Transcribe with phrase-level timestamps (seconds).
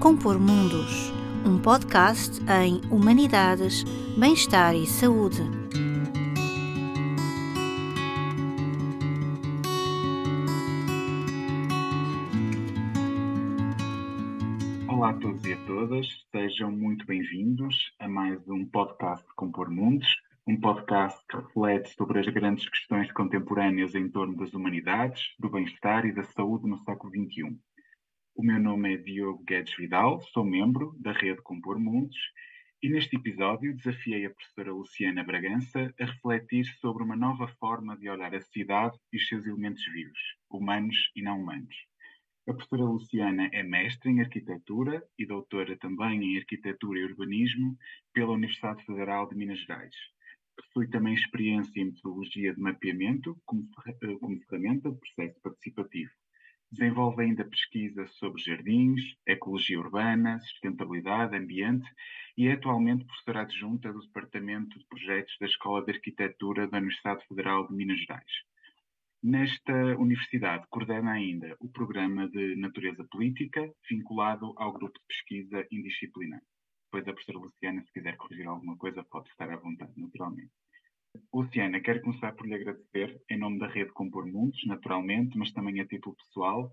[0.00, 1.12] Compor Mundos,
[1.44, 3.84] um podcast em Humanidades,
[4.18, 5.42] Bem-Estar e Saúde.
[14.88, 20.08] Olá a todos e a todas, sejam muito bem-vindos a mais um podcast Compor Mundos,
[20.46, 26.06] um podcast que reflete sobre as grandes questões contemporâneas em torno das humanidades, do bem-estar
[26.06, 27.60] e da saúde no século XXI.
[28.40, 32.16] O meu nome é Diogo Guedes Vidal, sou membro da rede Compor Mundos
[32.82, 38.08] e neste episódio desafiei a professora Luciana Bragança a refletir sobre uma nova forma de
[38.08, 41.76] olhar a cidade e os seus elementos vivos, humanos e não humanos.
[42.48, 47.76] A professora Luciana é mestre em arquitetura e doutora também em arquitetura e urbanismo
[48.14, 49.94] pela Universidade Federal de Minas Gerais.
[50.56, 53.68] Possui também experiência em metodologia de mapeamento como,
[54.18, 56.10] como ferramenta de processo participativo.
[56.72, 61.90] Desenvolve ainda pesquisa sobre jardins, ecologia urbana, sustentabilidade, ambiente
[62.36, 67.26] e é atualmente professora adjunta do Departamento de Projetos da Escola de Arquitetura da Universidade
[67.26, 68.32] Federal de Minas Gerais.
[69.20, 76.40] Nesta universidade, coordena ainda o programa de Natureza Política, vinculado ao grupo de pesquisa indisciplinar.
[76.84, 80.52] Depois a professora Luciana, se quiser corrigir alguma coisa, pode estar à vontade, naturalmente.
[81.34, 85.80] Luciana, quero começar por lhe agradecer, em nome da Rede Compor Mundos, naturalmente, mas também
[85.80, 86.72] a título pessoal.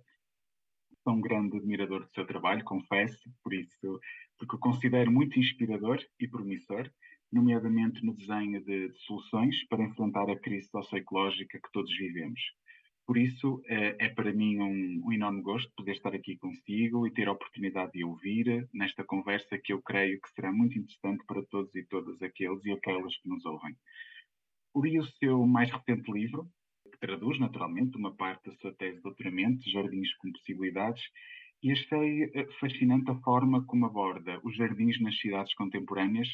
[1.03, 3.99] Sou um grande admirador do seu trabalho, confesso, por isso,
[4.38, 6.88] porque o considero muito inspirador e promissor,
[7.31, 12.39] nomeadamente no desenho de, de soluções para enfrentar a crise socioecológica que todos vivemos.
[13.07, 17.11] Por isso, é, é para mim um, um, enorme gosto poder estar aqui consigo e
[17.11, 21.41] ter a oportunidade de ouvir nesta conversa que eu creio que será muito interessante para
[21.44, 23.75] todos e todas aqueles e aquelas que nos ouvem.
[24.80, 26.47] Li o seu mais recente livro,
[26.92, 31.03] que traduz naturalmente uma parte da sua tese de doutoramento, Jardins com Possibilidades,
[31.63, 36.29] e achei eh, fascinante a forma como aborda os jardins nas cidades contemporâneas,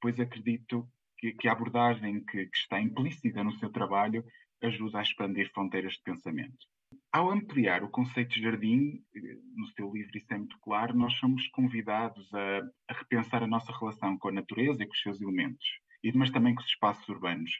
[0.00, 4.22] pois acredito que, que a abordagem que, que está implícita no seu trabalho
[4.62, 6.66] ajuda a expandir fronteiras de pensamento.
[7.10, 11.14] Ao ampliar o conceito de jardim, eh, no seu livro isso é muito claro, nós
[11.14, 12.58] somos convidados a,
[12.90, 15.66] a repensar a nossa relação com a natureza e com os seus elementos,
[16.14, 17.50] mas também com os espaços urbanos.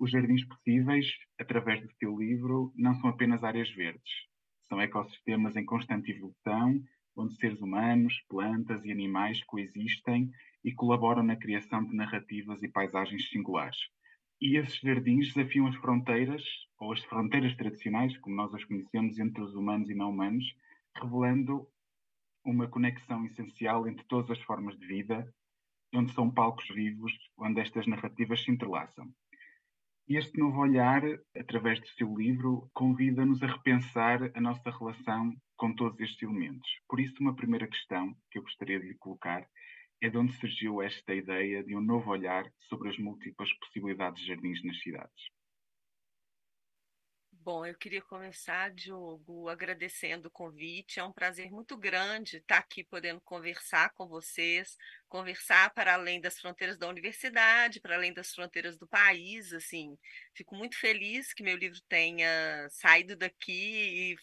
[0.00, 1.06] Os jardins possíveis,
[1.38, 4.10] através do seu livro, não são apenas áreas verdes.
[4.62, 6.82] São ecossistemas em constante evolução,
[7.14, 10.30] onde seres humanos, plantas e animais coexistem
[10.64, 13.76] e colaboram na criação de narrativas e paisagens singulares.
[14.40, 16.42] E esses jardins desafiam as fronteiras,
[16.78, 20.46] ou as fronteiras tradicionais, como nós as conhecemos, entre os humanos e não humanos,
[20.96, 21.68] revelando
[22.42, 25.30] uma conexão essencial entre todas as formas de vida,
[25.94, 29.12] onde são palcos vivos, onde estas narrativas se entrelaçam.
[30.12, 31.04] Este novo olhar,
[31.38, 36.68] através do seu livro, convida-nos a repensar a nossa relação com todos estes elementos.
[36.88, 39.46] Por isso, uma primeira questão que eu gostaria de lhe colocar
[40.02, 44.26] é de onde surgiu esta ideia de um novo olhar sobre as múltiplas possibilidades de
[44.26, 45.39] jardins nas cidades.
[47.42, 51.00] Bom, eu queria começar, Diogo, agradecendo o convite.
[51.00, 54.76] É um prazer muito grande estar aqui podendo conversar com vocês,
[55.08, 59.54] conversar para além das fronteiras da universidade, para além das fronteiras do país.
[59.54, 59.96] Assim,
[60.34, 64.16] fico muito feliz que meu livro tenha saído daqui e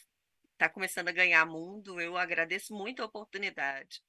[0.54, 2.00] está começando a ganhar mundo.
[2.00, 4.02] Eu agradeço muito a oportunidade.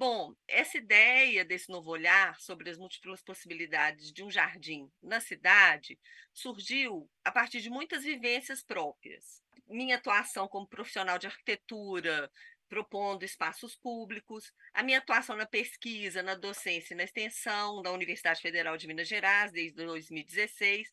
[0.00, 5.98] Bom, essa ideia desse novo olhar sobre as múltiplas possibilidades de um jardim na cidade
[6.32, 9.42] surgiu a partir de muitas vivências próprias.
[9.68, 12.32] Minha atuação como profissional de arquitetura,
[12.66, 18.40] propondo espaços públicos, a minha atuação na pesquisa, na docência e na extensão da Universidade
[18.40, 20.88] Federal de Minas Gerais desde 2016.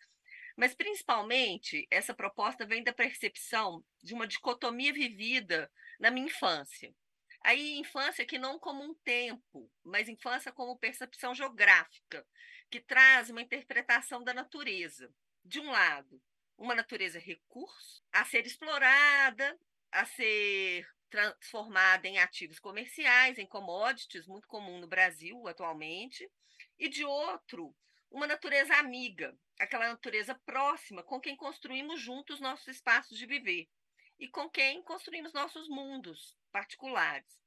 [0.57, 6.93] Mas, principalmente, essa proposta vem da percepção de uma dicotomia vivida na minha infância.
[7.41, 12.25] Aí, infância que não como um tempo, mas infância como percepção geográfica,
[12.69, 15.13] que traz uma interpretação da natureza.
[15.45, 16.21] De um lado,
[16.57, 19.57] uma natureza recurso a ser explorada,
[19.91, 26.29] a ser transformada em ativos comerciais, em commodities, muito comum no Brasil atualmente,
[26.77, 27.73] e de outro,
[28.11, 33.69] uma natureza amiga, aquela natureza próxima com quem construímos juntos nossos espaços de viver
[34.19, 37.39] e com quem construímos nossos mundos particulares.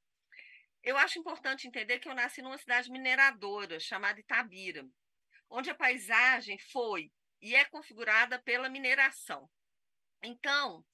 [0.83, 4.87] Eu acho importante entender que eu nasci numa cidade mineradora chamada Itabira,
[5.49, 9.49] onde a paisagem foi e é configurada pela mineração.
[10.23, 10.85] Então,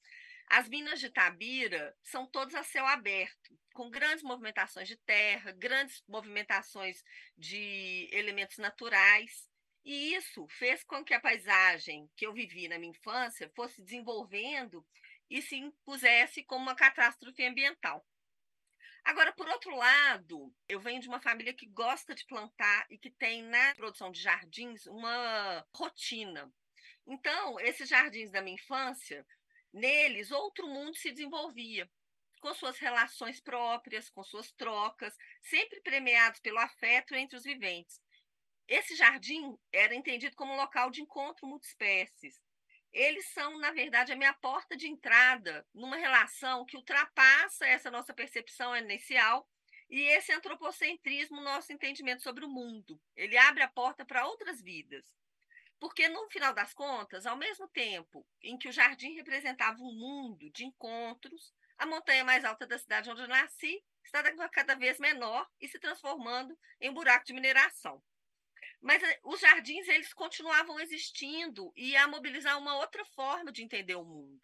[0.48, 6.02] as minas de Itabira são todas a céu aberto, com grandes movimentações de terra, grandes
[6.08, 7.02] movimentações
[7.36, 9.48] de elementos naturais.
[9.84, 14.84] E isso fez com que a paisagem que eu vivi na minha infância fosse desenvolvendo
[15.30, 18.06] e se impusesse como uma catástrofe ambiental.
[19.04, 23.10] Agora, por outro lado, eu venho de uma família que gosta de plantar e que
[23.10, 26.52] tem na produção de jardins uma rotina.
[27.06, 29.26] Então, esses jardins da minha infância,
[29.72, 31.90] neles outro mundo se desenvolvia,
[32.40, 38.00] com suas relações próprias, com suas trocas, sempre premiados pelo afeto entre os viventes.
[38.68, 42.38] Esse jardim era entendido como um local de encontro multiespécies.
[42.92, 48.14] Eles são, na verdade, a minha porta de entrada numa relação que ultrapassa essa nossa
[48.14, 49.48] percepção inicial
[49.90, 53.00] e esse antropocentrismo, nosso entendimento sobre o mundo.
[53.16, 55.06] Ele abre a porta para outras vidas.
[55.80, 60.50] Porque, no final das contas, ao mesmo tempo em que o jardim representava um mundo
[60.50, 65.48] de encontros, a montanha mais alta da cidade onde eu nasci está cada vez menor
[65.60, 68.02] e se transformando em um buraco de mineração.
[68.80, 73.96] Mas eh, os jardins eles continuavam existindo e a mobilizar uma outra forma de entender
[73.96, 74.40] o mundo.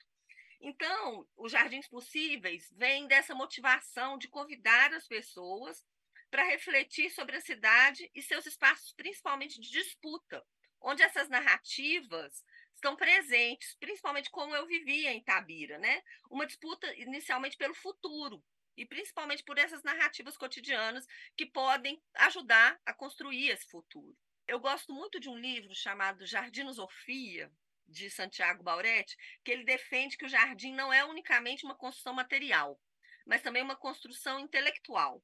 [0.60, 5.84] Então, os jardins possíveis vêm dessa motivação de convidar as pessoas
[6.30, 10.44] para refletir sobre a cidade e seus espaços, principalmente de disputa,
[10.80, 12.42] onde essas narrativas
[12.74, 16.02] estão presentes, principalmente como eu vivia em Tabira, né?
[16.30, 18.42] Uma disputa inicialmente pelo futuro
[18.76, 21.06] e principalmente por essas narrativas cotidianas
[21.36, 24.16] que podem ajudar a construir esse futuro.
[24.46, 27.50] Eu gosto muito de um livro chamado Jardinosofia,
[27.88, 32.78] de Santiago Bauretti, que ele defende que o jardim não é unicamente uma construção material,
[33.26, 35.22] mas também uma construção intelectual,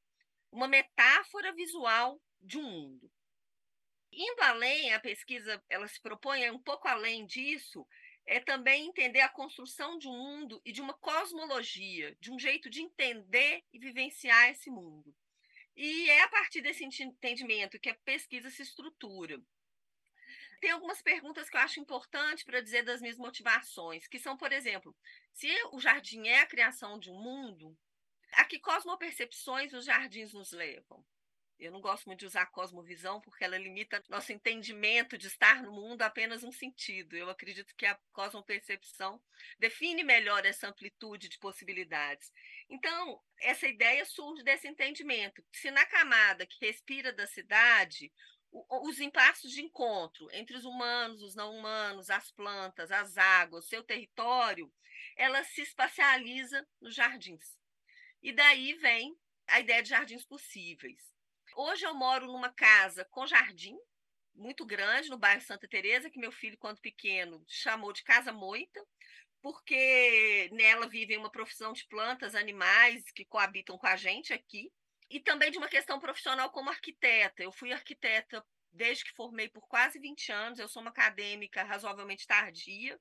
[0.51, 3.13] uma metáfora visual de um mundo.
[4.13, 7.87] Indo além, a pesquisa ela se propõe um pouco além disso,
[8.27, 12.71] é também entender a construção de um mundo e de uma cosmologia, de um jeito
[12.71, 15.15] de entender e vivenciar esse mundo.
[15.77, 19.41] E é a partir desse entendimento que a pesquisa se estrutura.
[20.61, 24.53] Tem algumas perguntas que eu acho importante para dizer das minhas motivações, que são, por
[24.53, 24.95] exemplo,
[25.33, 27.77] se o jardim é a criação de um mundo,
[28.33, 31.05] a que cosmopercepções os jardins nos levam?
[31.61, 35.71] Eu não gosto muito de usar cosmovisão porque ela limita nosso entendimento de estar no
[35.71, 37.15] mundo a apenas um sentido.
[37.15, 39.23] Eu acredito que a cosmopercepção
[39.59, 42.33] define melhor essa amplitude de possibilidades.
[42.69, 45.45] Então, essa ideia surge desse entendimento.
[45.53, 48.11] Se na camada que respira da cidade,
[48.51, 53.83] os impassos de encontro entre os humanos, os não humanos, as plantas, as águas, seu
[53.83, 54.73] território,
[55.15, 57.57] ela se espacializa nos jardins.
[58.23, 59.15] E daí vem
[59.47, 61.10] a ideia de jardins possíveis.
[61.57, 63.77] Hoje eu moro numa casa com jardim,
[64.35, 68.81] muito grande, no bairro Santa Teresa, que meu filho, quando pequeno, chamou de Casa Moita,
[69.43, 74.73] porque nela vivem uma profissão de plantas, animais que coabitam com a gente aqui,
[75.09, 77.43] e também de uma questão profissional como arquiteta.
[77.43, 82.27] Eu fui arquiteta desde que formei por quase 20 anos, eu sou uma acadêmica razoavelmente
[82.27, 82.99] tardia,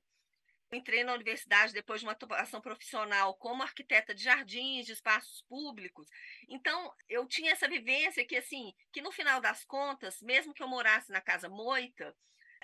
[0.72, 6.08] entrei na universidade depois de uma atuação profissional como arquiteta de jardins, de espaços públicos.
[6.48, 10.68] Então, eu tinha essa vivência que, assim, que no final das contas, mesmo que eu
[10.68, 12.16] morasse na Casa Moita,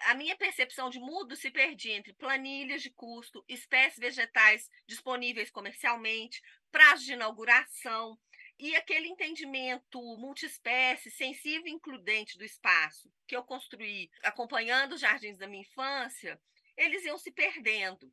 [0.03, 6.43] a minha percepção de mundo se perdia entre planilhas de custo, espécies vegetais disponíveis comercialmente,
[6.70, 8.19] prazo de inauguração
[8.59, 15.38] e aquele entendimento multiespécie, sensível e includente do espaço que eu construí acompanhando os jardins
[15.38, 16.40] da minha infância,
[16.76, 18.12] eles iam se perdendo.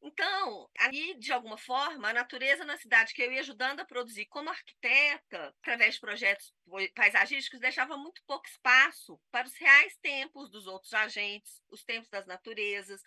[0.00, 4.26] Então, ali, de alguma forma, a natureza na cidade que eu ia ajudando a produzir
[4.26, 6.54] como arquiteta, através de projetos
[6.94, 12.26] paisagísticos, deixava muito pouco espaço para os reais tempos dos outros agentes, os tempos das
[12.26, 13.02] naturezas,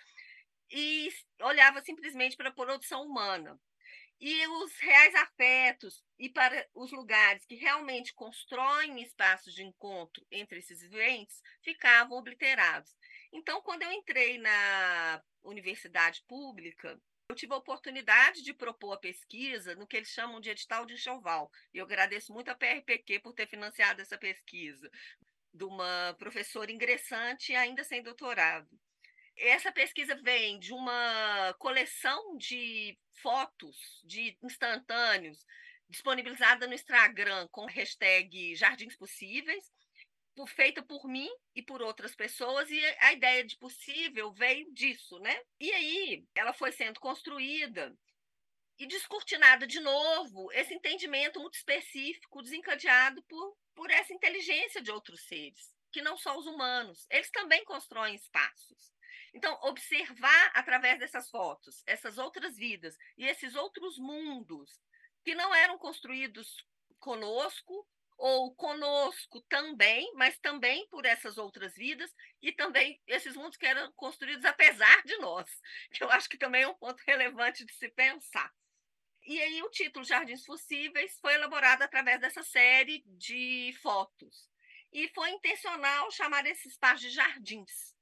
[0.70, 1.10] e
[1.42, 3.60] olhava simplesmente para a produção humana.
[4.20, 10.60] E os reais afetos e para os lugares que realmente constroem espaços de encontro entre
[10.60, 12.96] esses viventes ficavam obliterados.
[13.32, 19.74] Então, quando eu entrei na universidade pública, eu tive a oportunidade de propor a pesquisa
[19.76, 21.50] no que eles chamam de edital de enxoval.
[21.74, 24.90] E eu agradeço muito a PRPQ por ter financiado essa pesquisa,
[25.54, 28.68] de uma professora ingressante ainda sem doutorado.
[29.38, 35.46] Essa pesquisa vem de uma coleção de fotos de instantâneos
[35.90, 39.72] disponibilizada no Instagram com hashtag Jardins Possíveis,
[40.48, 45.42] feita por mim e por outras pessoas, e a ideia de possível veio disso, né?
[45.60, 47.96] E aí ela foi sendo construída
[48.80, 55.22] e descortinada de novo esse entendimento muito específico, desencadeado por, por essa inteligência de outros
[55.28, 57.06] seres, que não são os humanos.
[57.10, 58.92] Eles também constroem espaços.
[59.34, 64.82] Então, observar através dessas fotos essas outras vidas e esses outros mundos
[65.24, 66.58] que não eram construídos
[67.00, 67.88] conosco
[68.22, 73.92] ou conosco também, mas também por essas outras vidas e também esses mundos que eram
[73.94, 75.50] construídos apesar de nós,
[75.92, 78.54] que eu acho que também é um ponto relevante de se pensar.
[79.24, 84.48] E aí o título Jardins Possíveis foi elaborado através dessa série de fotos.
[84.94, 87.96] E foi intencional chamar esse espaço de jardins.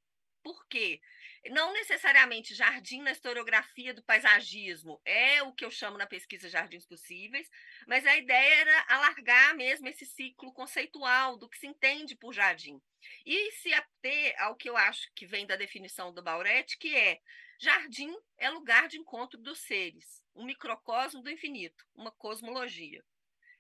[0.44, 1.00] Por quê?
[1.48, 6.86] Não necessariamente jardim na historiografia do paisagismo é o que eu chamo na pesquisa Jardins
[6.86, 7.50] Possíveis,
[7.88, 12.82] mas a ideia era alargar mesmo esse ciclo conceitual do que se entende por jardim.
[13.26, 17.22] E se ater ao que eu acho que vem da definição do Bauretti, que é
[17.58, 23.04] jardim é lugar de encontro dos seres, um microcosmo do infinito, uma cosmologia.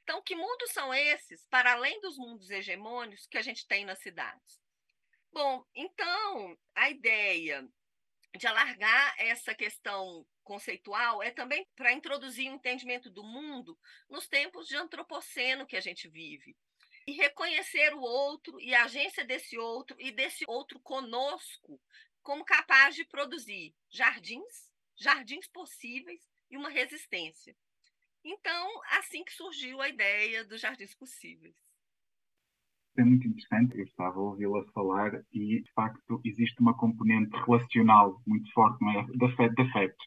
[0.03, 3.99] Então, que mundos são esses, para além dos mundos hegemônicos que a gente tem nas
[3.99, 4.58] cidades?
[5.31, 7.67] Bom, então, a ideia
[8.37, 13.77] de alargar essa questão conceitual é também para introduzir o um entendimento do mundo
[14.09, 16.55] nos tempos de antropoceno que a gente vive.
[17.07, 21.81] E reconhecer o outro e a agência desse outro e desse outro conosco
[22.21, 27.55] como capaz de produzir jardins, jardins possíveis e uma resistência.
[28.23, 31.68] Então, assim que surgiu a ideia dos jardins possíveis
[32.97, 33.77] é muito interessante.
[33.77, 38.91] Eu estava a ouvi-la falar e, de facto, existe uma componente relacional muito forte, não
[38.91, 39.05] é?
[39.05, 39.55] De afeto.
[39.55, 40.05] De afeto.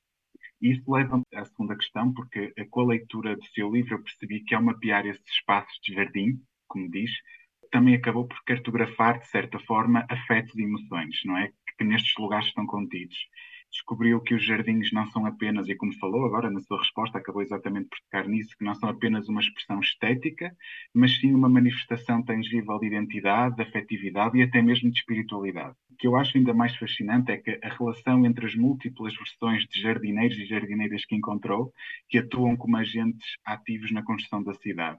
[0.60, 4.44] E isso leva-me à segunda questão, porque com a leitura do seu livro eu percebi
[4.44, 7.10] que ao mapear esses espaços de jardim, como diz,
[7.70, 11.50] também acabou por cartografar, de certa forma, afetos e emoções, não é?
[11.76, 13.16] Que nestes lugares estão contidos
[13.72, 17.42] descobriu que os jardins não são apenas, e como falou agora na sua resposta, acabou
[17.42, 20.54] exatamente por tocar nisso, que não são apenas uma expressão estética,
[20.94, 25.74] mas sim uma manifestação tangível de identidade, de afetividade e até mesmo de espiritualidade.
[25.90, 29.64] O que eu acho ainda mais fascinante é que a relação entre as múltiplas versões
[29.64, 31.72] de jardineiros e jardineiras que encontrou,
[32.08, 34.98] que atuam como agentes ativos na construção da cidade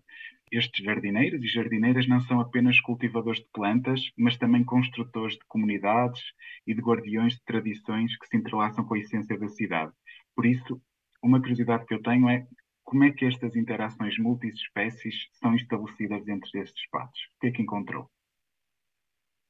[0.58, 6.22] estes jardineiros e jardineiras não são apenas cultivadores de plantas, mas também construtores de comunidades
[6.66, 9.92] e de guardiões de tradições que se entrelaçam com a essência da cidade.
[10.36, 10.82] Por isso,
[11.22, 12.46] uma curiosidade que eu tenho é
[12.84, 17.20] como é que estas interações multiespécies são estabelecidas entre estes espaços?
[17.36, 18.10] O que é que encontrou?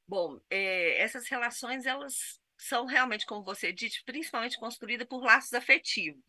[0.06, 6.22] Bom, é, essas relações elas são realmente, como você disse, principalmente construídas por laços afetivos.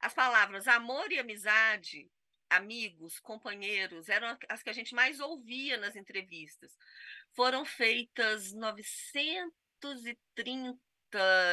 [0.00, 2.08] As palavras amor e amizade
[2.48, 6.76] amigos, companheiros, eram as que a gente mais ouvia nas entrevistas.
[7.34, 10.78] Foram feitas 930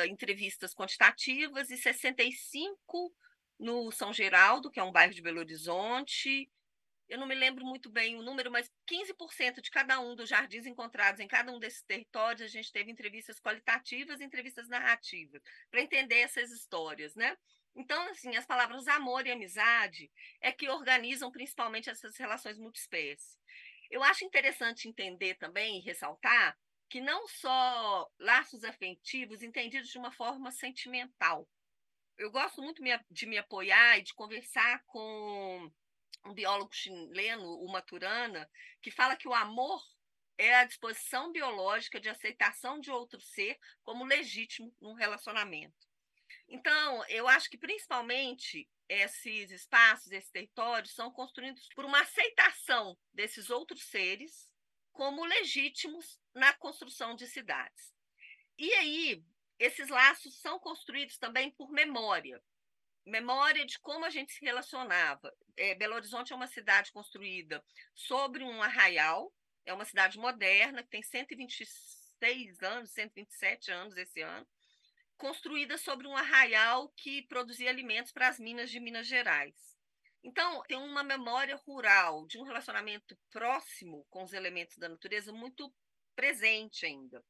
[0.07, 3.13] entrevistas quantitativas e 65
[3.59, 6.49] no São Geraldo, que é um bairro de Belo Horizonte.
[7.07, 10.65] Eu não me lembro muito bem o número, mas 15% de cada um dos jardins
[10.65, 15.81] encontrados em cada um desses territórios, a gente teve entrevistas qualitativas e entrevistas narrativas, para
[15.81, 17.37] entender essas histórias, né?
[17.75, 23.37] Então, assim, as palavras amor e amizade é que organizam principalmente essas relações multiespécies.
[23.89, 26.57] Eu acho interessante entender também e ressaltar
[26.89, 31.49] que não só laços afetivos entendidos de uma forma sentimental.
[32.17, 35.71] Eu gosto muito de me apoiar e de conversar com
[36.25, 38.49] um biólogo chileno, o Maturana,
[38.81, 39.81] que fala que o amor
[40.37, 45.92] é a disposição biológica de aceitação de outro ser como legítimo num relacionamento.
[46.53, 53.49] Então, eu acho que principalmente esses espaços, esses territórios são construídos por uma aceitação desses
[53.49, 54.53] outros seres
[54.91, 57.91] como legítimos na construção de cidades.
[58.55, 59.25] E aí,
[59.57, 62.39] esses laços são construídos também por memória.
[63.03, 65.35] Memória de como a gente se relacionava.
[65.57, 69.33] É, Belo Horizonte é uma cidade construída sobre um arraial,
[69.65, 74.47] é uma cidade moderna, que tem 126 anos, 127 anos esse ano,
[75.23, 79.55] construída sobre um arraial que produzia alimentos para as minas de Minas Gerais.
[80.21, 85.73] Então, tem uma memória rural, de um relacionamento próximo com os elementos da natureza muito
[86.13, 87.23] presente ainda.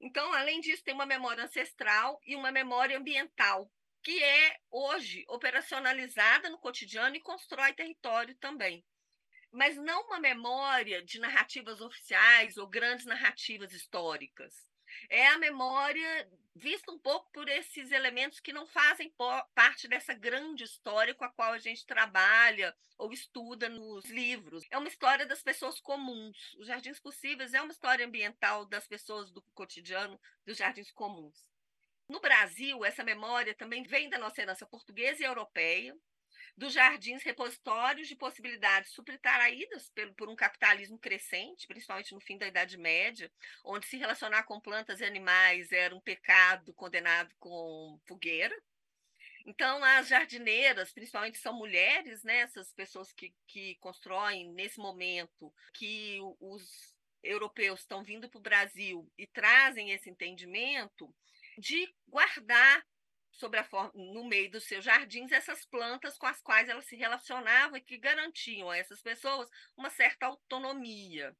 [0.00, 3.68] Então, além disso, tem uma memória ancestral e uma memória ambiental,
[4.00, 8.84] que é hoje operacionalizada no cotidiano e constrói território também.
[9.50, 14.72] Mas não uma memória de narrativas oficiais ou grandes narrativas históricas
[15.10, 19.12] é a memória vista um pouco por esses elementos que não fazem
[19.54, 24.64] parte dessa grande história com a qual a gente trabalha ou estuda nos livros.
[24.70, 26.54] É uma história das pessoas comuns.
[26.58, 31.44] Os Jardins Possíveis é uma história ambiental das pessoas do cotidiano dos jardins comuns.
[32.08, 35.96] No Brasil, essa memória também vem da nossa herança portuguesa e europeia,
[36.56, 42.76] dos jardins repositórios de possibilidades subtraídas por um capitalismo crescente, principalmente no fim da Idade
[42.76, 43.30] Média,
[43.64, 48.56] onde se relacionar com plantas e animais era um pecado condenado com fogueira.
[49.46, 56.18] Então, as jardineiras, principalmente são mulheres, né, essas pessoas que, que constroem nesse momento que
[56.40, 61.14] os europeus estão vindo para o Brasil e trazem esse entendimento
[61.58, 62.84] de guardar
[63.34, 66.96] sobre a forma, no meio dos seus jardins essas plantas com as quais ela se
[66.96, 71.36] relacionava e que garantiam a essas pessoas uma certa autonomia.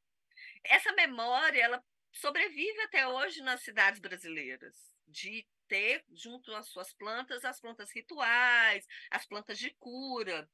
[0.65, 7.45] Essa memória ela sobrevive até hoje nas cidades brasileiras, de ter junto às suas plantas
[7.45, 10.49] as plantas rituais, as plantas de cura.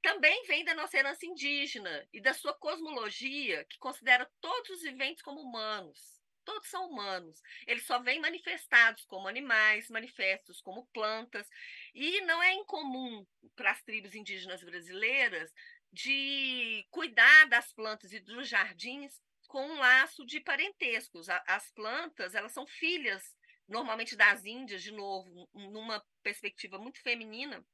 [0.00, 5.22] Também vem da nossa herança indígena e da sua cosmologia, que considera todos os viventes
[5.22, 7.40] como humanos todos são humanos.
[7.66, 11.48] Eles só vêm manifestados como animais, manifestos como plantas.
[11.94, 15.52] E não é incomum para as tribos indígenas brasileiras
[15.92, 21.28] de cuidar das plantas e dos jardins com um laço de parentescos.
[21.28, 23.36] As plantas, elas são filhas,
[23.68, 27.64] normalmente das Índias, de novo, numa perspectiva muito feminina,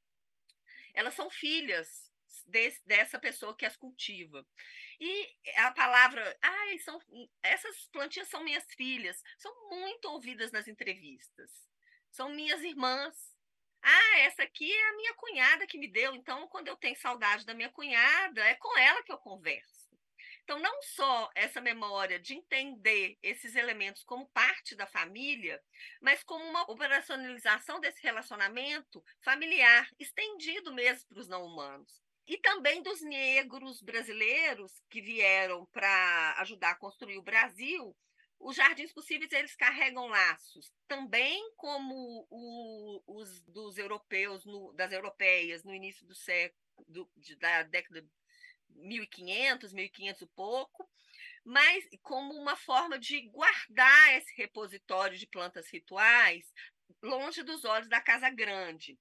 [0.93, 2.08] elas são filhas
[2.47, 4.47] desse, dessa pessoa que as cultiva.
[5.01, 7.01] E a palavra, ah, são,
[7.43, 11.51] essas plantinhas são minhas filhas, são muito ouvidas nas entrevistas.
[12.11, 13.37] São minhas irmãs.
[13.83, 17.47] Ah, essa aqui é a minha cunhada que me deu, então quando eu tenho saudade
[17.47, 19.89] da minha cunhada, é com ela que eu converso.
[20.43, 25.63] Então, não só essa memória de entender esses elementos como parte da família,
[26.01, 32.83] mas como uma operacionalização desse relacionamento familiar, estendido mesmo para os não humanos e também
[32.83, 37.97] dos negros brasileiros que vieram para ajudar a construir o Brasil,
[38.39, 45.65] os jardins possíveis eles carregam laços também como o, os dos europeus no, das europeias
[45.65, 46.55] no início do século
[46.87, 48.07] do, da década
[48.69, 50.89] 1500 1500 e pouco
[51.45, 56.53] mas como uma forma de guardar esse repositório de plantas rituais
[57.03, 58.97] longe dos olhos da casa grande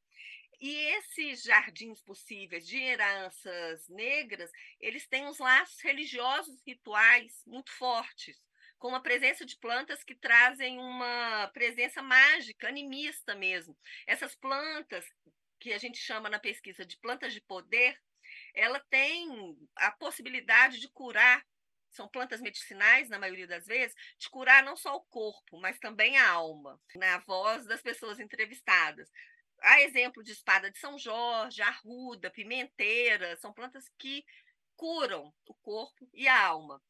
[0.59, 8.41] e esses jardins possíveis de heranças negras, eles têm uns laços religiosos rituais muito fortes,
[8.79, 13.77] com a presença de plantas que trazem uma presença mágica, animista mesmo.
[14.05, 15.05] Essas plantas,
[15.60, 17.99] que a gente chama na pesquisa de plantas de poder,
[18.53, 21.43] ela tem a possibilidade de curar
[21.89, 26.17] são plantas medicinais, na maioria das vezes, de curar não só o corpo, mas também
[26.17, 29.10] a alma, na voz das pessoas entrevistadas.
[29.62, 34.24] A exemplo de espada de São Jorge, arruda, pimenteira, são plantas que
[34.76, 36.82] curam o corpo e a alma.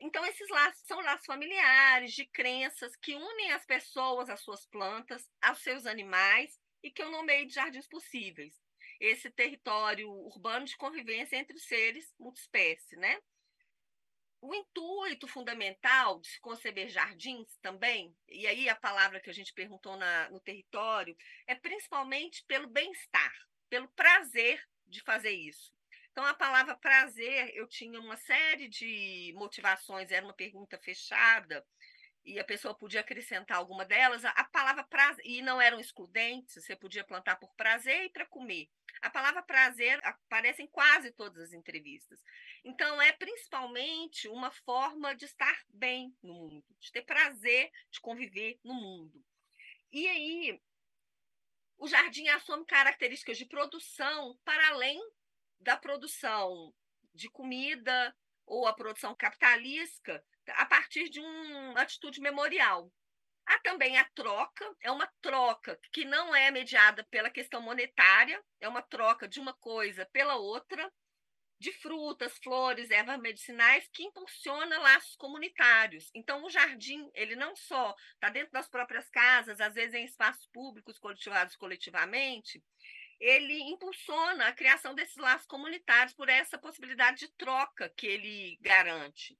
[0.00, 5.30] Então, esses laços são laços familiares, de crenças, que unem as pessoas às suas plantas,
[5.40, 8.54] aos seus animais, e que eu nomeio de jardins possíveis.
[9.00, 13.18] Esse território urbano de convivência entre seres multiespécie, né?
[14.46, 19.52] O intuito fundamental de se conceber jardins também, e aí a palavra que a gente
[19.52, 23.32] perguntou na, no território, é principalmente pelo bem-estar,
[23.68, 25.72] pelo prazer de fazer isso.
[26.12, 31.62] Então, a palavra prazer, eu tinha uma série de motivações, era uma pergunta fechada,
[32.26, 36.74] e a pessoa podia acrescentar alguma delas, a palavra prazer, e não eram excludentes, você
[36.74, 38.68] podia plantar por prazer e para comer.
[39.00, 42.18] A palavra prazer aparece em quase todas as entrevistas.
[42.64, 48.58] Então, é principalmente uma forma de estar bem no mundo, de ter prazer de conviver
[48.64, 49.24] no mundo.
[49.92, 50.60] E aí,
[51.78, 55.00] o jardim assume características de produção para além
[55.60, 56.74] da produção
[57.14, 62.92] de comida ou a produção capitalística a partir de uma atitude memorial.
[63.46, 68.68] Há também a troca, é uma troca que não é mediada pela questão monetária, é
[68.68, 70.92] uma troca de uma coisa pela outra,
[71.58, 76.10] de frutas, flores, ervas medicinais, que impulsiona laços comunitários.
[76.14, 80.46] Então, o jardim, ele não só está dentro das próprias casas, às vezes em espaços
[80.52, 82.62] públicos cultivados coletivamente,
[83.18, 89.38] ele impulsiona a criação desses laços comunitários por essa possibilidade de troca que ele garante.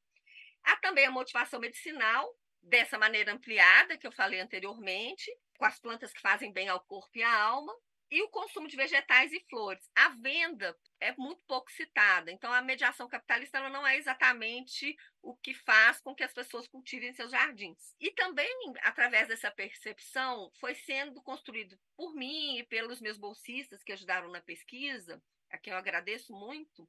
[0.66, 2.29] Há também a motivação medicinal,
[2.61, 7.16] dessa maneira ampliada que eu falei anteriormente, com as plantas que fazem bem ao corpo
[7.16, 7.72] e à alma,
[8.11, 9.88] e o consumo de vegetais e flores.
[9.94, 15.37] A venda é muito pouco citada, então a mediação capitalista ela não é exatamente o
[15.37, 17.94] que faz com que as pessoas cultivem seus jardins.
[18.00, 18.48] E também,
[18.83, 24.40] através dessa percepção, foi sendo construído por mim e pelos meus bolsistas que ajudaram na
[24.40, 26.88] pesquisa, a quem eu agradeço muito,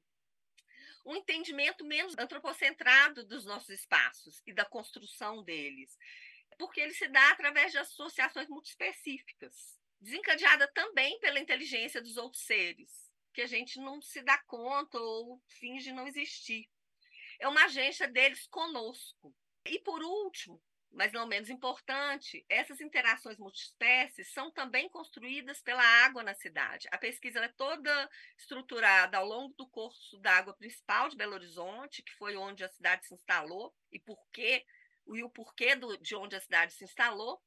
[1.08, 5.96] um entendimento menos antropocentrado dos nossos espaços e da construção deles,
[6.58, 12.42] porque ele se dá através de associações muito específicas, desencadeada também pela inteligência dos outros
[12.42, 16.68] seres, que a gente não se dá conta ou finge não existir.
[17.40, 19.34] É uma agência deles conosco.
[19.64, 20.62] E por último,
[20.92, 26.88] mas não menos importante, essas interações multiespécies são também construídas pela água na cidade.
[26.90, 32.02] A pesquisa é toda estruturada ao longo do curso da água principal de Belo Horizonte,
[32.02, 34.64] que foi onde a cidade se instalou, e por quê,
[35.14, 37.40] e o porquê do, de onde a cidade se instalou,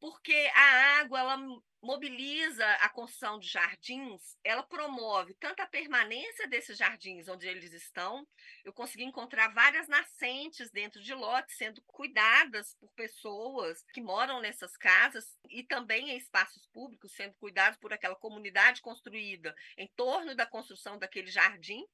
[0.00, 1.36] porque a água ela
[1.82, 8.26] mobiliza a construção de jardins, ela promove tanto a permanência desses jardins onde eles estão.
[8.64, 14.76] Eu consegui encontrar várias nascentes dentro de lotes sendo cuidadas por pessoas que moram nessas
[14.76, 20.46] casas e também em espaços públicos sendo cuidados por aquela comunidade construída em torno da
[20.46, 21.86] construção daquele jardim.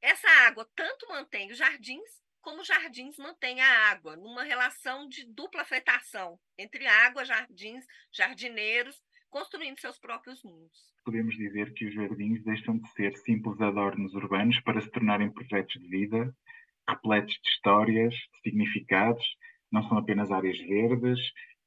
[0.00, 5.62] Essa água tanto mantém os jardins como jardins mantêm a água, numa relação de dupla
[5.62, 10.94] afetação entre água, jardins, jardineiros, construindo seus próprios mundos.
[11.04, 15.80] Podemos dizer que os jardins deixam de ser simples adornos urbanos para se tornarem projetos
[15.80, 16.36] de vida,
[16.86, 19.24] repletos de histórias, de significados,
[19.72, 21.18] não são apenas áreas verdes,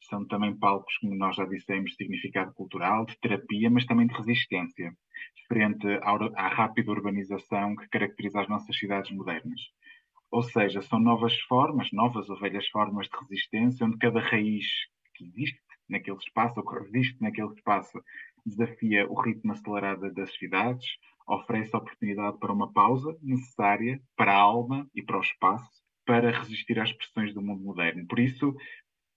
[0.02, 4.14] são também palcos, como nós já dissemos, de significado cultural, de terapia, mas também de
[4.14, 4.94] resistência,
[5.48, 5.88] frente
[6.36, 9.60] à rápida urbanização que caracteriza as nossas cidades modernas.
[10.32, 14.66] Ou seja, são novas formas, novas ou velhas formas de resistência, onde cada raiz
[15.16, 18.02] que existe naquele espaço, ou que resiste naquele espaço,
[18.46, 20.86] desafia o ritmo acelerado das cidades,
[21.28, 25.70] oferece oportunidade para uma pausa necessária para a alma e para o espaço,
[26.06, 28.06] para resistir às pressões do mundo moderno.
[28.08, 28.56] Por isso,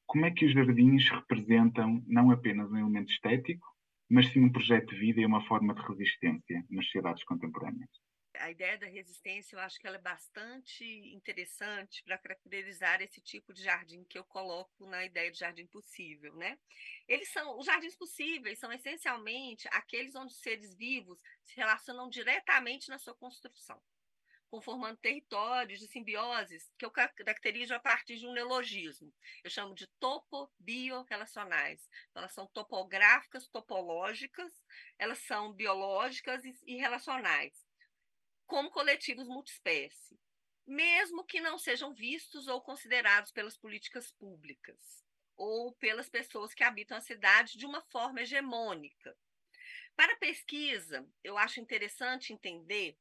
[0.07, 3.66] como é que os jardins representam não apenas um elemento estético,
[4.11, 8.10] mas sim um projeto de vida e uma forma de resistência nas sociedades contemporâneas?
[8.35, 13.53] A ideia da resistência, eu acho que ela é bastante interessante para caracterizar esse tipo
[13.53, 16.59] de jardim que eu coloco na ideia de jardim possível, né?
[17.09, 22.88] Eles são, os jardins possíveis são essencialmente aqueles onde os seres vivos se relacionam diretamente
[22.88, 23.83] na sua construção,
[24.49, 29.12] conformando territórios de simbioses que eu caracterizo a partir de um neologismo.
[29.43, 31.88] Eu chamo de topo-biorelacionais.
[32.11, 34.53] Então, elas são topográficas, topológicas,
[34.99, 37.60] elas são biológicas e relacionais
[38.51, 40.19] como coletivos multiespécie,
[40.67, 45.05] mesmo que não sejam vistos ou considerados pelas políticas públicas
[45.37, 49.17] ou pelas pessoas que habitam a cidade de uma forma hegemônica.
[49.95, 52.99] Para a pesquisa, eu acho interessante entender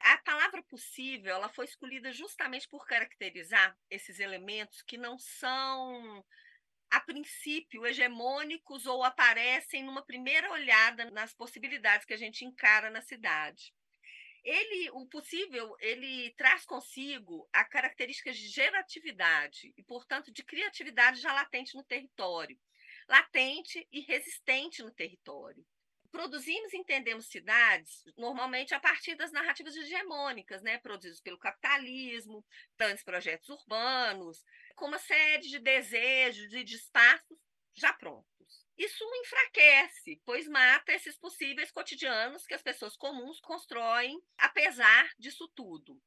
[0.00, 6.22] a palavra possível, ela foi escolhida justamente por caracterizar esses elementos que não são
[6.90, 13.00] a princípio hegemônicos ou aparecem numa primeira olhada nas possibilidades que a gente encara na
[13.00, 13.72] cidade
[14.44, 21.32] ele, o possível, ele traz consigo a características de geratividade e, portanto, de criatividade já
[21.32, 22.58] latente no território,
[23.08, 25.64] latente e resistente no território.
[26.10, 32.44] Produzimos e entendemos cidades normalmente a partir das narrativas hegemônicas, né, produzidas pelo capitalismo,
[32.76, 37.38] tantos projetos urbanos, com uma série de desejos e de espaços
[37.74, 38.39] já prontos.
[38.80, 46.00] Isso enfraquece, pois mata esses possíveis cotidianos que as pessoas comuns constroem, apesar disso tudo.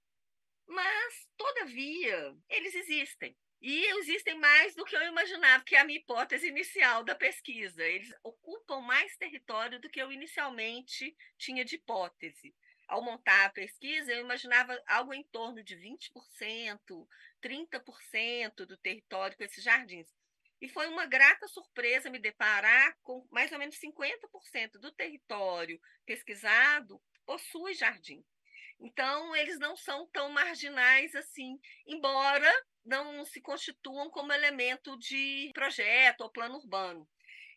[0.65, 3.37] Mas, todavia, eles existem.
[3.61, 7.83] E existem mais do que eu imaginava, que é a minha hipótese inicial da pesquisa.
[7.83, 12.55] Eles ocupam mais território do que eu inicialmente tinha de hipótese.
[12.87, 17.07] Ao montar a pesquisa, eu imaginava algo em torno de 20%,
[17.39, 20.11] 30% do território com esses jardins.
[20.61, 27.01] E foi uma grata surpresa me deparar com mais ou menos 50% do território pesquisado
[27.25, 28.23] possui jardim.
[28.79, 32.51] Então, eles não são tão marginais assim, embora
[32.83, 37.07] não se constituam como elemento de projeto ou plano urbano.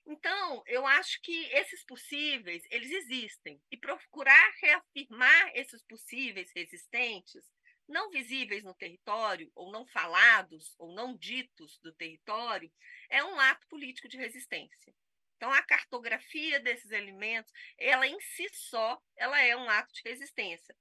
[0.07, 3.61] Então, eu acho que esses possíveis, eles existem.
[3.71, 7.45] E procurar reafirmar esses possíveis resistentes
[7.89, 12.73] não visíveis no território, ou não falados, ou não ditos do território,
[13.09, 14.95] é um ato político de resistência.
[15.37, 20.75] Então, a cartografia desses elementos, ela em si só, ela é um ato de resistência.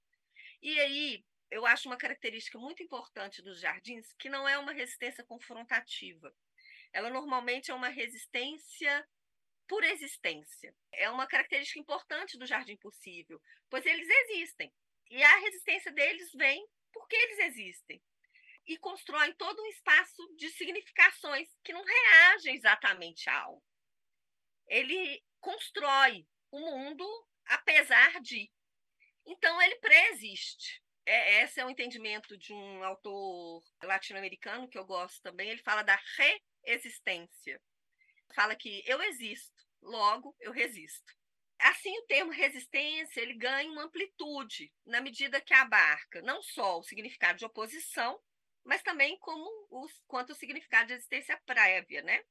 [0.62, 5.24] E aí, eu acho uma característica muito importante dos jardins que não é uma resistência
[5.24, 6.34] confrontativa.
[6.91, 9.08] Ela normalmente é uma resistência
[9.68, 10.74] por existência.
[10.94, 14.72] É uma característica importante do jardim possível, pois eles existem.
[15.10, 18.01] E a resistência deles vem porque eles existem.
[18.65, 23.62] E constroem todo um espaço de significações que não reagem exatamente ao.
[24.67, 27.05] Ele constrói o mundo
[27.45, 28.49] apesar de.
[29.25, 30.81] Então, ele preexiste.
[31.05, 35.49] É, esse é o entendimento de um autor latino-americano que eu gosto também.
[35.49, 35.99] Ele fala da
[36.63, 37.62] reexistência.
[38.34, 41.13] Fala que eu existo, logo eu resisto.
[41.60, 46.84] Assim, o termo resistência ele ganha uma amplitude na medida que abarca não só o
[46.84, 48.20] significado de oposição,
[48.63, 52.24] mas também como o, quanto o significado de existência prévia, né?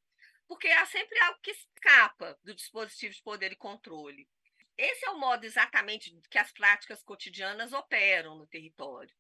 [0.47, 4.29] Porque há sempre algo que escapa do dispositivo de poder e controle.
[4.77, 9.15] Esse é o modo exatamente que as práticas cotidianas operam no território,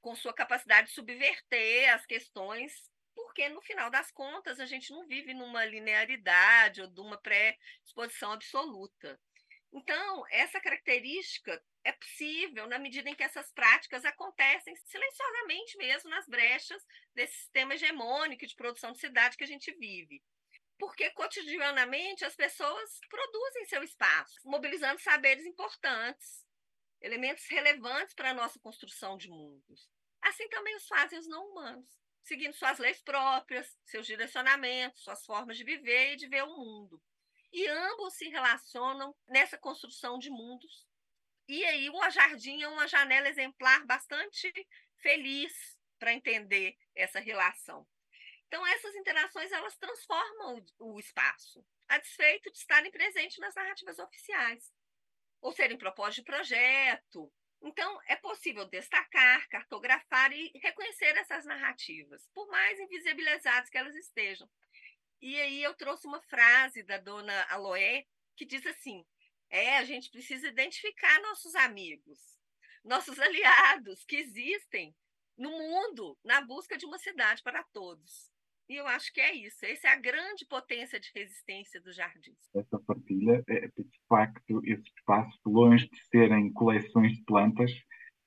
[0.00, 4.90] com sua capacidade de subverter as questões por porque no final das contas a gente
[4.90, 9.18] não vive numa linearidade ou de uma pré-disposição absoluta.
[9.72, 16.28] Então, essa característica é possível na medida em que essas práticas acontecem silenciosamente mesmo nas
[16.28, 20.22] brechas desse sistema hegemônico de produção de cidade que a gente vive.
[20.78, 26.44] Porque cotidianamente as pessoas produzem seu espaço, mobilizando saberes importantes,
[27.00, 29.88] elementos relevantes para a nossa construção de mundos.
[30.20, 35.56] Assim também os fazem os não humanos, seguindo suas leis próprias, seus direcionamentos, suas formas
[35.56, 37.02] de viver e de ver o mundo.
[37.52, 40.86] E ambos se relacionam nessa construção de mundos.
[41.46, 44.50] E aí o Jardim é uma janela exemplar bastante
[44.96, 47.86] feliz para entender essa relação.
[48.46, 54.72] Então essas interações elas transformam o, espaço, a despeito de estarem presentes nas narrativas oficiais
[55.40, 57.32] ou serem propostas de projeto.
[57.64, 64.48] Então, é possível destacar, cartografar e reconhecer essas narrativas, por mais invisibilizadas que elas estejam.
[65.22, 68.04] E aí eu trouxe uma frase da dona Aloé
[68.36, 69.06] que diz assim:
[69.48, 72.18] é, a gente precisa identificar nossos amigos,
[72.84, 74.92] nossos aliados que existem
[75.38, 78.32] no mundo na busca de uma cidade para todos.
[78.68, 79.64] E eu acho que é isso.
[79.64, 82.38] Essa é a grande potência de resistência dos jardins.
[82.54, 87.70] Essa partilha, de facto, esses espaços, longe de serem coleções de plantas,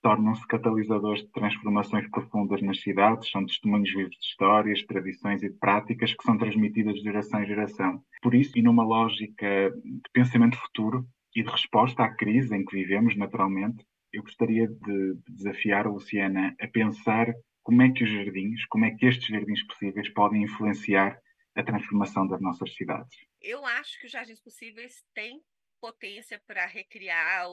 [0.05, 6.13] tornam-se catalisadores de transformações profundas nas cidades, são testemunhos vivos de histórias, tradições e práticas
[6.13, 8.03] que são transmitidas de geração em geração.
[8.21, 12.75] Por isso, e numa lógica de pensamento futuro e de resposta à crise em que
[12.75, 18.63] vivemos, naturalmente, eu gostaria de desafiar a Luciana a pensar como é que os jardins,
[18.67, 21.19] como é que estes jardins possíveis podem influenciar
[21.55, 23.17] a transformação das nossas cidades?
[23.41, 25.41] Eu acho que os jardins possíveis têm
[25.81, 27.47] potência para recriar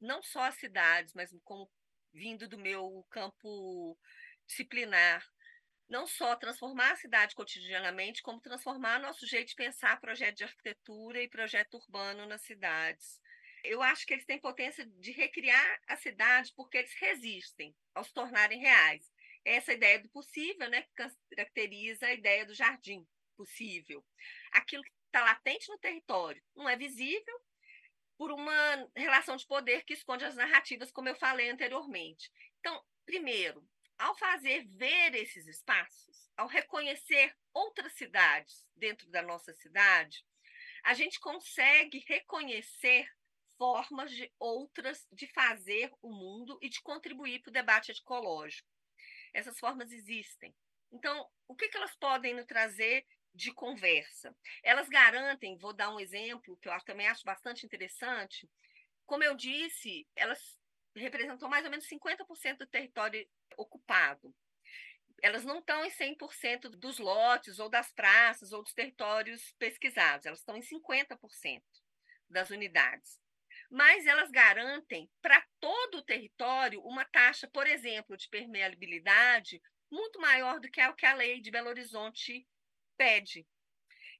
[0.00, 1.68] não só as cidades, mas como
[2.18, 3.96] vindo do meu campo
[4.46, 5.24] disciplinar,
[5.88, 11.22] não só transformar a cidade cotidianamente, como transformar nosso jeito de pensar projeto de arquitetura
[11.22, 13.20] e projeto urbano nas cidades.
[13.64, 18.12] Eu acho que eles têm potência de recriar a cidade porque eles resistem ao se
[18.12, 19.10] tornarem reais
[19.44, 24.04] essa ideia do possível, né, que caracteriza a ideia do jardim possível.
[24.52, 27.40] Aquilo que está latente no território não é visível
[28.18, 32.30] por uma relação de poder que esconde as narrativas, como eu falei anteriormente.
[32.58, 40.24] Então, primeiro, ao fazer ver esses espaços, ao reconhecer outras cidades dentro da nossa cidade,
[40.84, 43.08] a gente consegue reconhecer
[43.56, 48.68] formas de outras de fazer o mundo e de contribuir para o debate ecológico
[49.32, 50.54] essas formas existem.
[50.92, 53.04] Então, o que, que elas podem nos trazer
[53.38, 54.36] de conversa?
[54.62, 58.50] Elas garantem, vou dar um exemplo que eu também acho bastante interessante.
[59.06, 60.58] Como eu disse, elas
[60.94, 64.34] representam mais ou menos 50% do território ocupado.
[65.22, 70.40] Elas não estão em 100% dos lotes, ou das praças, ou dos territórios pesquisados, elas
[70.40, 71.62] estão em 50%
[72.28, 73.20] das unidades
[73.70, 80.60] mas elas garantem para todo o território uma taxa, por exemplo, de permeabilidade muito maior
[80.60, 82.46] do que a que a lei de Belo Horizonte
[82.98, 83.46] pede.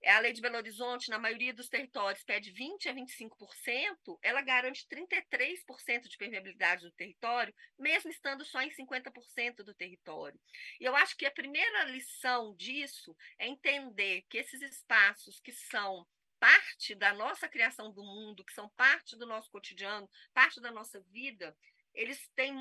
[0.00, 4.40] É, a lei de Belo Horizonte, na maioria dos territórios, pede 20% a 25%, ela
[4.40, 10.40] garante 33% de permeabilidade do território, mesmo estando só em 50% do território.
[10.80, 16.06] E eu acho que a primeira lição disso é entender que esses espaços que são
[16.38, 21.00] parte da nossa criação do mundo, que são parte do nosso cotidiano, parte da nossa
[21.10, 21.56] vida,
[21.92, 22.54] eles têm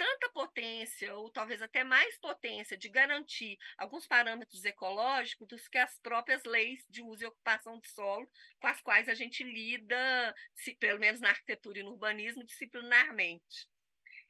[0.00, 5.98] tanta potência, ou talvez até mais potência, de garantir alguns parâmetros ecológicos do que as
[5.98, 8.26] próprias leis de uso e ocupação de solo,
[8.58, 13.68] com as quais a gente lida, se, pelo menos na arquitetura e no urbanismo, disciplinarmente.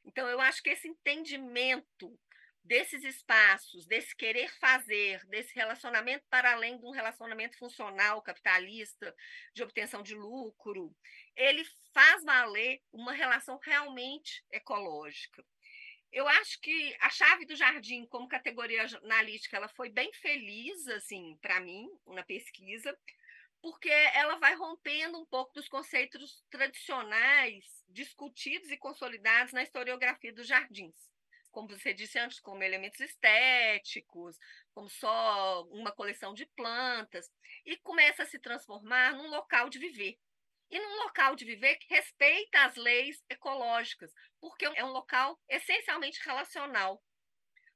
[0.03, 2.19] Então, eu acho que esse entendimento
[2.65, 9.15] desses espaços, desse querer fazer, desse relacionamento para além de um relacionamento funcional, capitalista,
[9.53, 10.93] de obtenção de lucro,
[11.33, 15.45] ele faz valer uma relação realmente ecológica.
[16.11, 21.37] Eu acho que a chave do jardim como categoria analítica, ela foi bem feliz assim
[21.41, 22.97] para mim na pesquisa,
[23.61, 30.47] porque ela vai rompendo um pouco dos conceitos tradicionais discutidos e consolidados na historiografia dos
[30.47, 31.11] jardins
[31.51, 34.37] como você disse antes, como elementos estéticos,
[34.73, 37.29] como só uma coleção de plantas,
[37.65, 40.17] e começa a se transformar num local de viver.
[40.71, 46.19] E num local de viver que respeita as leis ecológicas, porque é um local essencialmente
[46.25, 47.03] relacional.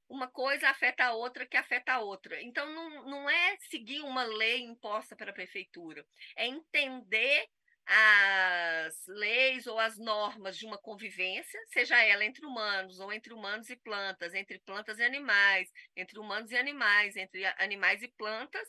[0.07, 2.41] Uma coisa afeta a outra, que afeta a outra.
[2.41, 6.05] Então, não, não é seguir uma lei imposta pela prefeitura,
[6.37, 7.47] é entender
[7.87, 13.69] as leis ou as normas de uma convivência, seja ela entre humanos ou entre humanos
[13.69, 18.67] e plantas, entre plantas e animais, entre humanos e animais, entre animais e plantas,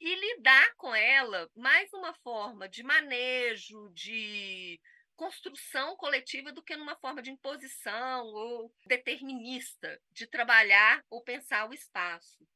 [0.00, 4.80] e lidar com ela mais uma forma de manejo, de
[5.16, 11.74] construção coletiva do que numa forma de imposição ou determinista de trabalhar ou pensar o
[11.74, 12.46] espaço.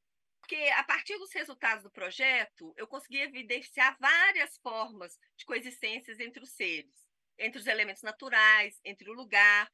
[0.41, 6.43] Porque a partir dos resultados do projeto, eu consegui evidenciar várias formas de coexistências entre
[6.43, 7.07] os seres,
[7.39, 9.71] entre os elementos naturais, entre o lugar,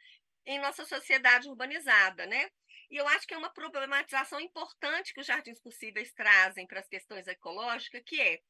[0.47, 2.51] em nossa sociedade urbanizada, né?
[2.91, 6.89] E eu acho que é uma problematização importante que os jardins possíveis trazem para as
[6.89, 8.43] questões ecológicas, que é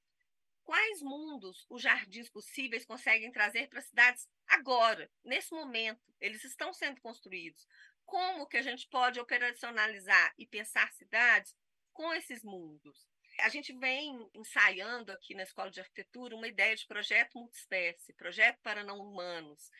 [0.64, 6.00] quais mundos os jardins possíveis conseguem trazer para as cidades agora, nesse momento.
[6.20, 7.66] Eles estão sendo construídos.
[8.04, 11.54] Como que a gente pode operacionalizar e pensar cidades
[11.92, 13.06] com esses mundos.
[13.40, 18.58] A gente vem ensaiando aqui na Escola de Arquitetura uma ideia de projeto multiespécie, projeto
[18.62, 19.70] para não humanos.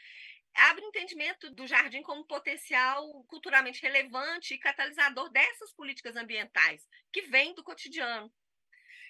[0.55, 7.55] Abre entendimento do jardim como potencial culturalmente relevante e catalisador dessas políticas ambientais, que vêm
[7.55, 8.33] do cotidiano,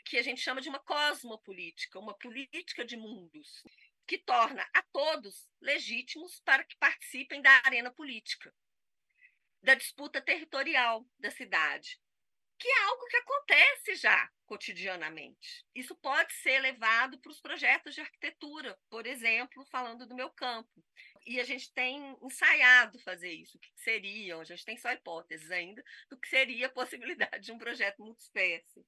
[0.04, 3.62] que a gente chama de uma cosmopolítica, uma política de mundos,
[4.06, 8.54] que torna a todos legítimos para que participem da arena política,
[9.62, 12.00] da disputa territorial da cidade,
[12.58, 15.64] que é algo que acontece já cotidianamente.
[15.74, 20.84] Isso pode ser levado para os projetos de arquitetura, por exemplo, falando do meu campo.
[21.26, 23.56] E a gente tem ensaiado fazer isso.
[23.56, 24.40] O que seriam?
[24.40, 28.84] A gente tem só hipóteses ainda do que seria a possibilidade de um projeto multiespécie.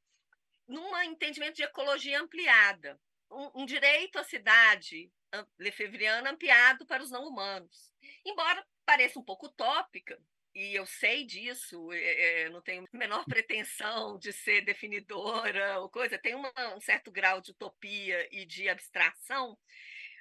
[0.66, 2.98] Num entendimento de ecologia ampliada,
[3.30, 5.10] um, um direito à cidade
[5.58, 7.92] lefevriana ampliado para os não humanos.
[8.24, 10.20] Embora pareça um pouco utópica,
[10.54, 16.18] e eu sei disso, é, não tenho a menor pretensão de ser definidora ou coisa,
[16.18, 19.58] tem uma, um certo grau de utopia e de abstração,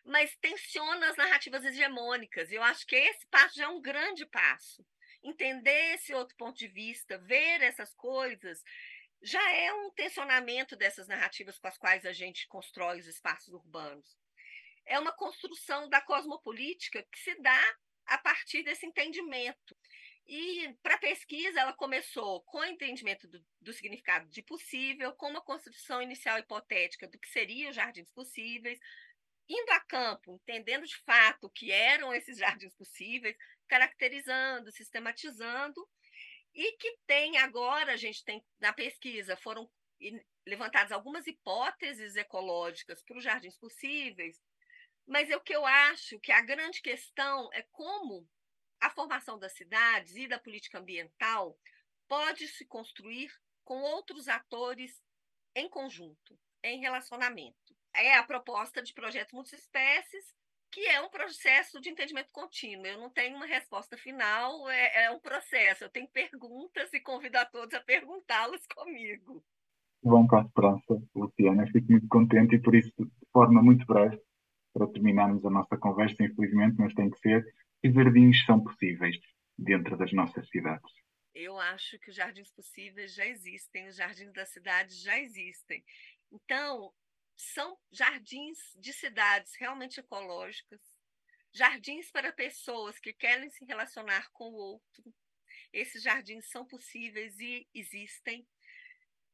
[0.03, 4.25] mas tensiona as narrativas hegemônicas, e eu acho que esse passo já é um grande
[4.25, 4.85] passo.
[5.23, 8.63] Entender esse outro ponto de vista, ver essas coisas,
[9.21, 14.17] já é um tensionamento dessas narrativas com as quais a gente constrói os espaços urbanos.
[14.85, 19.77] É uma construção da cosmopolítica que se dá a partir desse entendimento.
[20.25, 25.29] E para a pesquisa, ela começou com o entendimento do, do, significado de possível, com
[25.29, 28.79] uma construção inicial hipotética do que seriam os jardins possíveis,
[29.51, 33.35] indo a campo, entendendo de fato o que eram esses jardins possíveis,
[33.67, 35.87] caracterizando, sistematizando,
[36.53, 39.69] e que tem agora, a gente tem na pesquisa, foram
[40.45, 44.41] levantadas algumas hipóteses ecológicas para os jardins possíveis,
[45.05, 48.27] mas é o que eu acho que a grande questão é como
[48.79, 51.57] a formação das cidades e da política ambiental
[52.07, 53.31] pode se construir
[53.63, 55.01] com outros atores
[55.55, 57.75] em conjunto, em relacionamento.
[57.95, 60.33] É a proposta de projeto multiespécies,
[60.71, 62.85] que é um processo de entendimento contínuo.
[62.85, 65.83] Eu não tenho uma resposta final, é, é um processo.
[65.83, 69.43] Eu tenho perguntas e convido a todos a perguntá-las comigo.
[70.03, 71.67] Bom, com a esperança, Luciana.
[71.67, 74.19] Fico muito contente e, por isso, de forma muito breve,
[74.73, 77.43] para terminarmos a nossa conversa, infelizmente, mas tem que ser,
[77.81, 79.17] que jardins são possíveis
[79.57, 80.91] dentro das nossas cidades?
[81.33, 85.83] Eu acho que os jardins possíveis já existem, os jardins da cidade já existem.
[86.31, 86.91] Então,
[87.41, 90.79] são jardins de cidades realmente ecológicas,
[91.51, 95.13] jardins para pessoas que querem se relacionar com o outro.
[95.73, 98.47] Esses jardins são possíveis e existem.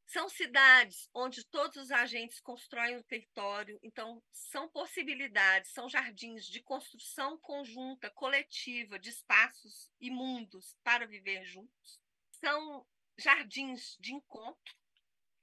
[0.05, 6.61] São cidades onde todos os agentes constroem o território, então são possibilidades, são jardins de
[6.61, 11.99] construção conjunta, coletiva, de espaços e mundos para viver juntos.
[12.31, 14.75] São jardins de encontro,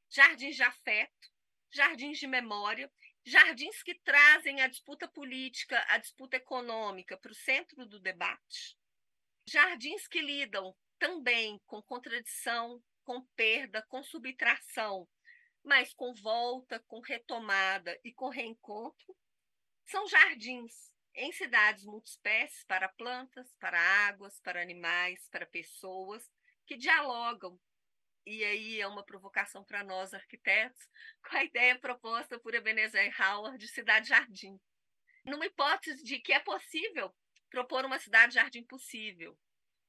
[0.08, 1.33] jardins de afeto,
[1.74, 2.90] jardins de memória,
[3.24, 8.76] jardins que trazem a disputa política, a disputa econômica para o centro do debate,
[9.46, 15.08] jardins que lidam também com contradição, com perda, com subtração,
[15.62, 19.16] mas com volta, com retomada e com reencontro.
[19.84, 26.30] São jardins em cidades multiespécies para plantas, para águas, para animais, para pessoas
[26.66, 27.58] que dialogam.
[28.26, 30.88] E aí é uma provocação para nós arquitetos
[31.28, 34.58] com a ideia proposta por Ebenezer Howard de cidade-jardim.
[35.24, 37.14] Numa hipótese de que é possível
[37.50, 39.38] propor uma cidade-jardim possível,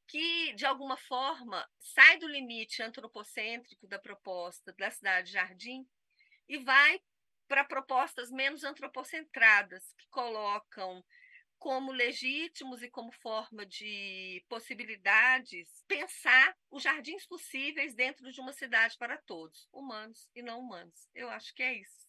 [0.08, 5.88] que, de alguma forma, sai do limite antropocêntrico da proposta da cidade-jardim
[6.48, 7.02] e vai
[7.48, 11.04] para propostas menos antropocentradas, que colocam
[11.66, 18.96] como legítimos e como forma de possibilidades pensar os jardins possíveis dentro de uma cidade
[19.00, 21.10] para todos, humanos e não humanos.
[21.16, 22.06] Eu acho que é isso.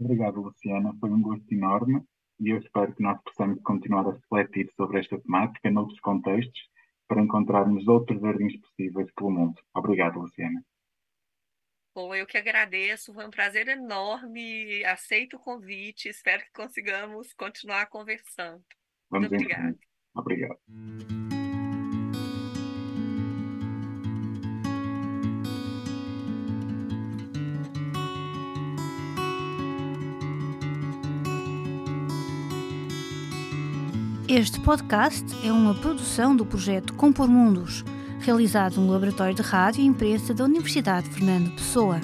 [0.00, 0.96] Obrigado, Luciana.
[0.98, 2.02] Foi um gosto enorme
[2.40, 6.70] e eu espero que nós possamos continuar a refletir sobre esta temática noutros contextos
[7.06, 9.60] para encontrarmos outros jardins possíveis pelo mundo.
[9.74, 10.64] Obrigado, Luciana.
[11.94, 17.86] Bom, eu que agradeço, foi um prazer enorme, aceito o convite, espero que consigamos continuar
[17.86, 18.64] conversando.
[19.10, 19.78] Vamos Muito obrigada.
[20.14, 20.58] Obrigado.
[34.26, 37.84] Este podcast é uma produção do projeto Compor Mundos,
[38.22, 42.00] realizado no Laboratório de Rádio e Imprensa da Universidade Fernando Pessoa.